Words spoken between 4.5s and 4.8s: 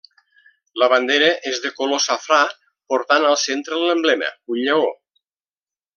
un